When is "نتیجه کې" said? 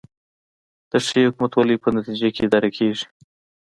1.97-2.41